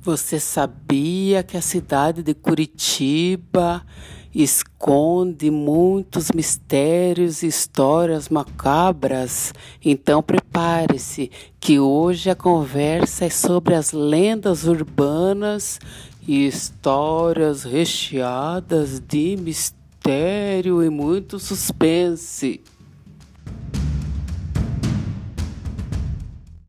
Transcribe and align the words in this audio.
Você 0.00 0.38
sabia 0.38 1.42
que 1.42 1.56
a 1.56 1.60
cidade 1.60 2.22
de 2.22 2.32
Curitiba 2.32 3.84
esconde 4.32 5.50
muitos 5.50 6.30
mistérios 6.32 7.42
e 7.42 7.48
histórias 7.48 8.28
macabras? 8.28 9.52
Então 9.84 10.22
prepare-se, 10.22 11.32
que 11.58 11.80
hoje 11.80 12.30
a 12.30 12.36
conversa 12.36 13.24
é 13.24 13.30
sobre 13.30 13.74
as 13.74 13.90
lendas 13.92 14.64
urbanas 14.64 15.80
e 16.26 16.46
histórias 16.46 17.64
recheadas 17.64 19.00
de 19.00 19.36
mistério 19.36 20.82
e 20.84 20.88
muito 20.88 21.40
suspense. 21.40 22.60